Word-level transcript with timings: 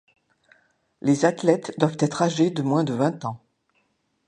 Les 1.03 1.25
athlètes 1.25 1.75
doivent 1.77 1.97
être 1.99 2.23
âgés 2.23 2.49
de 2.49 2.63
moins 2.63 2.83
de 2.83 2.95
vingt 2.95 3.23
ans. 3.23 3.39